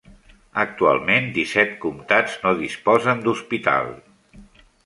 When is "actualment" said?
0.61-1.27